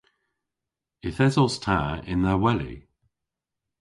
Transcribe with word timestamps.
Yth 1.07 1.19
esos 1.27 1.55
ta 1.63 1.79
yn 2.11 2.21
dha 2.27 2.35
weli. 2.41 2.75